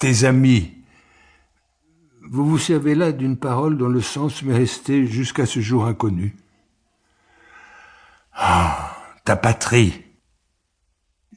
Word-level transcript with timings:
tes 0.00 0.24
amis. 0.24 0.72
Vous 2.22 2.46
vous 2.46 2.58
servez 2.58 2.94
là 2.94 3.12
d'une 3.12 3.36
parole 3.36 3.76
dont 3.76 3.88
le 3.88 4.00
sens 4.00 4.42
m'est 4.42 4.56
resté 4.56 5.06
jusqu'à 5.06 5.46
ce 5.46 5.60
jour 5.60 5.84
inconnu. 5.84 6.34
Ah, 8.32 8.96
ta 9.24 9.36
patrie. 9.36 10.02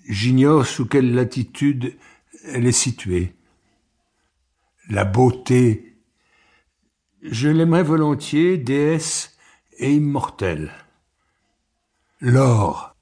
J'ignore 0.07 0.65
sous 0.65 0.85
quelle 0.85 1.13
latitude 1.13 1.97
elle 2.45 2.65
est 2.65 2.71
située. 2.71 3.35
La 4.89 5.03
beauté. 5.03 5.97
Je 7.21 7.49
l'aimerais 7.49 7.83
volontiers, 7.83 8.57
déesse 8.57 9.37
et 9.77 9.93
immortelle. 9.93 10.71
L'or. 12.21 12.95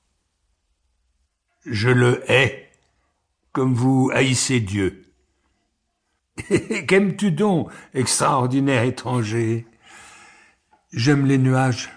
Je 1.65 1.89
le 1.89 2.23
hais, 2.31 2.71
comme 3.51 3.75
vous 3.75 4.09
haïssez 4.11 4.59
Dieu. 4.59 5.10
Qu'aimes-tu 6.87 7.31
donc, 7.31 7.71
extraordinaire 7.93 8.83
étranger? 8.83 9.65
J'aime 10.93 11.25
les 11.25 11.37
nuages. 11.37 11.89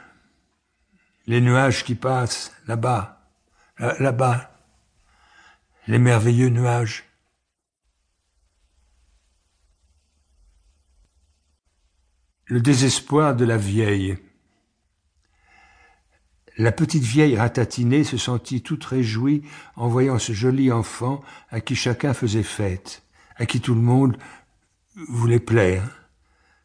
Les 1.27 1.41
nuages 1.41 1.85
qui 1.85 1.95
passent 1.95 2.53
là-bas, 2.67 3.23
là-bas. 3.79 4.51
Les 5.87 5.99
merveilleux 5.99 6.49
nuages. 6.49 7.05
Le 12.47 12.61
désespoir 12.61 13.35
de 13.35 13.45
la 13.45 13.57
vieille. 13.57 14.19
La 16.57 16.73
petite 16.73 17.03
vieille 17.03 17.37
ratatinée 17.37 18.05
se 18.05 18.17
sentit 18.17 18.63
toute 18.63 18.85
réjouie 18.85 19.43
en 19.77 19.89
voyant 19.89 20.19
ce 20.19 20.33
joli 20.33 20.71
enfant 20.71 21.23
à 21.51 21.61
qui 21.61 21.75
chacun 21.75 22.15
faisait 22.15 22.45
fête 22.45 23.04
à 23.37 23.47
qui 23.47 23.61
tout 23.61 23.75
le 23.75 23.81
monde 23.81 24.17
voulait 25.09 25.41
plaire, 25.41 26.09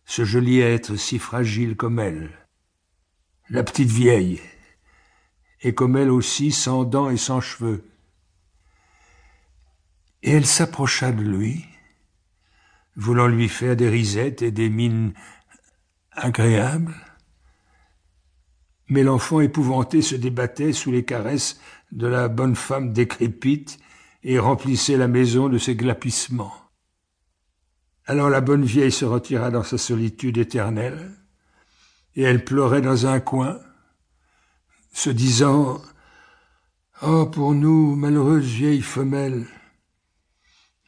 ce 0.06 0.26
joli 0.26 0.60
être 0.60 0.96
si 0.96 1.20
fragile 1.20 1.76
comme 1.76 2.00
elle. 2.00 2.32
La 3.50 3.64
petite 3.64 3.90
vieille, 3.90 4.42
et 5.62 5.74
comme 5.74 5.98
elle 5.98 6.12
aussi 6.12 6.52
sans 6.52 6.84
dents 6.84 7.10
et 7.10 7.18
sans 7.18 7.42
cheveux. 7.42 7.84
Et 10.24 10.32
elle 10.32 10.46
s'approcha 10.46 11.12
de 11.12 11.22
lui, 11.22 11.66
voulant 12.96 13.28
lui 13.28 13.50
faire 13.50 13.76
des 13.76 13.90
risettes 13.90 14.42
et 14.42 14.52
des 14.52 14.70
mines 14.70 15.14
agréables. 16.12 16.96
Mais 18.88 19.04
l'enfant 19.04 19.40
épouvanté 19.40 20.02
se 20.02 20.16
débattait 20.16 20.74
sous 20.74 20.92
les 20.92 21.06
caresses 21.06 21.60
de 21.92 22.08
la 22.08 22.28
bonne 22.28 22.56
femme 22.56 22.92
décrépite 22.92 23.80
et 24.24 24.40
remplissait 24.40 24.98
la 24.98 25.08
maison 25.08 25.48
de 25.50 25.58
ses 25.58 25.76
glapissements. 25.76 26.69
Alors 28.10 28.32
la 28.32 28.42
bonne 28.42 28.66
vieille 28.66 28.92
se 28.92 29.06
retira 29.06 29.52
dans 29.52 29.62
sa 29.62 29.78
solitude 29.78 30.40
éternelle, 30.40 31.12
et 32.16 32.24
elle 32.24 32.44
pleurait 32.44 32.82
dans 32.82 33.06
un 33.06 33.20
coin, 33.20 33.60
se 34.92 35.12
disant 35.12 35.80
Oh, 37.04 37.28
pour 37.28 37.54
nous, 37.54 37.96
malheureuses 37.96 38.48
vieilles 38.48 38.82
femelles, 38.82 39.46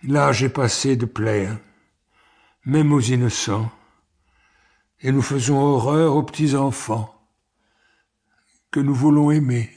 l'âge 0.02 0.42
est 0.42 0.50
passé 0.50 0.96
de 0.96 1.06
plaire, 1.06 1.60
même 2.66 2.92
aux 2.92 3.02
innocents, 3.02 3.72
et 5.02 5.12
nous 5.12 5.22
faisons 5.22 5.60
horreur 5.60 6.16
aux 6.16 6.24
petits 6.24 6.56
enfants 6.56 7.14
que 8.72 8.80
nous 8.80 8.96
voulons 8.96 9.30
aimer. 9.30 9.70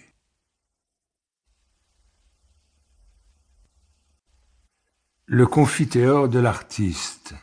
Le 5.27 5.47
confiteor 5.47 6.29
de 6.29 6.39
l'artiste. 6.39 7.34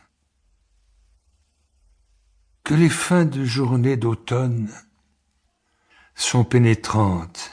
Que 2.72 2.76
les 2.78 2.88
fins 2.88 3.26
de 3.26 3.44
journée 3.44 3.98
d'automne 3.98 4.70
sont 6.14 6.42
pénétrantes. 6.42 7.50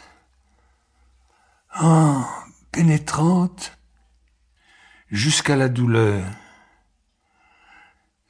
Ah, 1.72 2.26
pénétrantes 2.72 3.78
jusqu'à 5.10 5.58
la 5.58 5.68
douleur. 5.68 6.24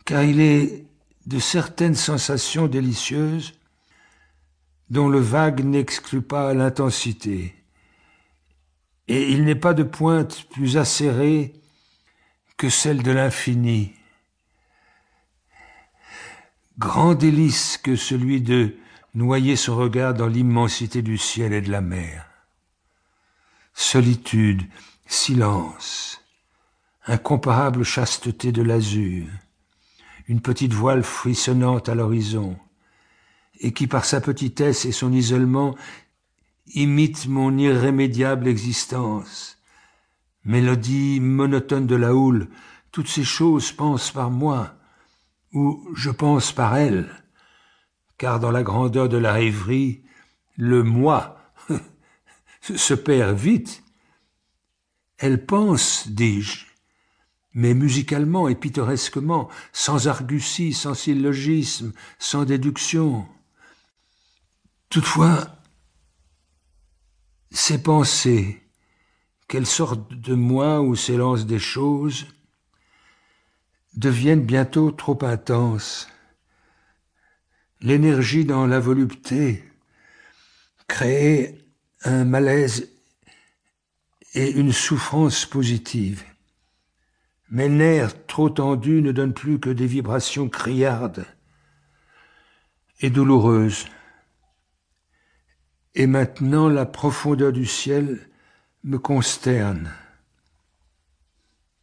Car 0.03 0.23
il 0.23 0.41
est 0.41 0.87
de 1.27 1.37
certaines 1.37 1.93
sensations 1.93 2.65
délicieuses 2.65 3.53
dont 4.89 5.09
le 5.09 5.19
vague 5.19 5.63
n'exclut 5.63 6.23
pas 6.23 6.55
l'intensité. 6.55 7.53
Et 9.07 9.29
il 9.29 9.43
n'est 9.43 9.53
pas 9.53 9.75
de 9.75 9.83
pointe 9.83 10.45
plus 10.49 10.75
acérée 10.75 11.53
que 12.57 12.67
celle 12.67 13.03
de 13.03 13.11
l'infini. 13.11 13.93
Grand 16.79 17.13
délice 17.13 17.77
que 17.77 17.97
celui 17.97 18.39
de 18.39 18.73
noyer 19.13 19.57
son 19.57 19.75
regard 19.75 20.13
dans 20.13 20.27
l'immensité 20.27 21.01
du 21.01 21.17
ciel 21.17 21.51
et 21.51 21.59
de 21.59 21.69
la 21.69 21.81
mer. 21.81 22.25
Solitude, 23.73 24.61
silence, 25.05 26.21
incomparable 27.05 27.83
chasteté 27.83 28.53
de 28.53 28.61
l'azur, 28.61 29.27
une 30.29 30.39
petite 30.39 30.71
voile 30.71 31.03
frissonnante 31.03 31.89
à 31.89 31.95
l'horizon, 31.95 32.57
et 33.59 33.73
qui 33.73 33.85
par 33.85 34.05
sa 34.05 34.21
petitesse 34.21 34.85
et 34.85 34.93
son 34.93 35.11
isolement 35.11 35.75
imite 36.75 37.27
mon 37.27 37.57
irrémédiable 37.57 38.47
existence, 38.47 39.57
mélodie 40.45 41.19
monotone 41.19 41.87
de 41.87 41.95
la 41.97 42.15
houle, 42.15 42.47
toutes 42.93 43.09
ces 43.09 43.25
choses 43.25 43.73
pensent 43.73 44.11
par 44.11 44.31
moi, 44.31 44.78
ou 45.53 45.87
je 45.95 46.09
pense 46.09 46.51
par 46.51 46.75
elles, 46.75 47.09
car 48.17 48.39
dans 48.39 48.51
la 48.51 48.63
grandeur 48.63 49.09
de 49.09 49.17
la 49.17 49.33
rêverie, 49.33 50.03
le 50.55 50.83
moi 50.83 51.51
se 52.61 52.93
perd 52.93 53.37
vite. 53.37 53.83
Elle 55.17 55.45
pense, 55.45 56.07
dis-je, 56.07 56.65
mais 57.53 57.73
musicalement 57.73 58.47
et 58.47 58.55
pittoresquement, 58.55 59.49
sans 59.73 60.07
argutie, 60.07 60.73
sans 60.73 60.93
syllogisme, 60.93 61.93
sans 62.19 62.45
déduction. 62.45 63.27
Toutefois, 64.89 65.47
ces 67.51 67.81
pensées, 67.81 68.61
qu'elles 69.47 69.65
sortent 69.65 70.13
de 70.13 70.35
moi 70.35 70.81
ou 70.81 70.95
s'élancent 70.95 71.47
des 71.47 71.59
choses, 71.59 72.27
deviennent 73.95 74.45
bientôt 74.45 74.91
trop 74.91 75.17
intenses. 75.23 76.07
L'énergie 77.81 78.45
dans 78.45 78.67
la 78.67 78.79
volupté 78.79 79.63
crée 80.87 81.57
un 82.03 82.25
malaise 82.25 82.89
et 84.33 84.51
une 84.51 84.71
souffrance 84.71 85.45
positive. 85.45 86.23
Mes 87.49 87.69
nerfs 87.69 88.25
trop 88.27 88.49
tendus 88.49 89.01
ne 89.01 89.11
donnent 89.11 89.33
plus 89.33 89.59
que 89.59 89.69
des 89.69 89.87
vibrations 89.87 90.49
criardes 90.49 91.25
et 93.01 93.09
douloureuses. 93.09 93.85
Et 95.95 96.05
maintenant 96.05 96.69
la 96.69 96.85
profondeur 96.85 97.51
du 97.51 97.65
ciel 97.65 98.29
me 98.83 98.99
consterne. 98.99 99.91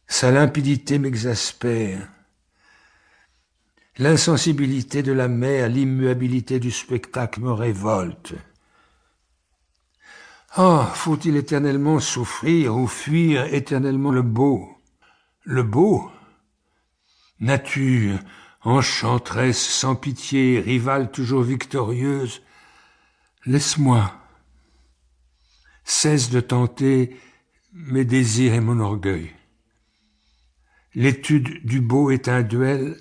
Sa 0.07 0.31
limpidité 0.31 0.99
m'exaspère. 0.99 2.07
L'insensibilité 3.97 5.03
de 5.03 5.11
la 5.11 5.27
mer, 5.27 5.69
l'immuabilité 5.69 6.59
du 6.59 6.71
spectacle 6.71 7.41
me 7.41 7.51
révolte. 7.51 8.33
Ah, 10.51 10.91
faut-il 10.95 11.35
éternellement 11.35 11.99
souffrir 11.99 12.75
ou 12.75 12.87
fuir 12.87 13.53
éternellement 13.53 14.11
le 14.11 14.21
beau? 14.21 14.69
Le 15.43 15.63
beau? 15.63 16.09
Nature, 17.39 18.19
enchanteresse 18.61 19.61
sans 19.61 19.95
pitié, 19.95 20.59
rivale 20.59 21.11
toujours 21.11 21.43
victorieuse, 21.43 22.41
laisse-moi 23.45 24.13
cesse 25.83 26.29
de 26.29 26.41
tenter 26.41 27.15
mes 27.71 28.03
désirs 28.03 28.53
et 28.53 28.59
mon 28.59 28.79
orgueil. 28.79 29.36
L'étude 30.99 31.63
du 31.63 31.79
beau 31.79 32.09
est 32.09 32.27
un 32.27 32.41
duel 32.41 32.97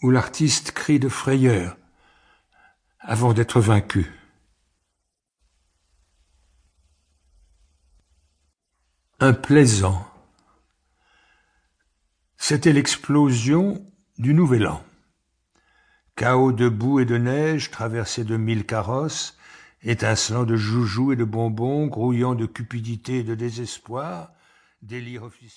où 0.00 0.10
l'artiste 0.10 0.72
crie 0.72 0.98
de 0.98 1.10
frayeur 1.10 1.76
avant 3.00 3.34
d'être 3.34 3.60
vaincu. 3.60 4.10
Un 9.18 9.34
plaisant. 9.34 10.10
C'était 12.38 12.72
l'explosion 12.72 13.86
du 14.16 14.32
Nouvel 14.32 14.66
An. 14.66 14.82
Chaos 16.16 16.52
de 16.52 16.70
boue 16.70 17.00
et 17.00 17.04
de 17.04 17.18
neige 17.18 17.70
traversé 17.70 18.24
de 18.24 18.38
mille 18.38 18.64
carrosses, 18.64 19.36
étincelant 19.82 20.44
de 20.44 20.56
joujoux 20.56 21.12
et 21.12 21.16
de 21.16 21.24
bonbons, 21.24 21.88
grouillant 21.88 22.34
de 22.34 22.46
cupidité 22.46 23.18
et 23.18 23.22
de 23.22 23.34
désespoir, 23.34 24.32
délire 24.80 25.24
officiel. 25.24 25.50